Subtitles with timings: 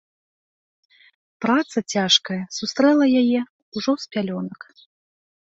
[1.45, 3.39] Праца цяжкая сустрэла яе
[3.75, 4.61] ўжо з пялёнак.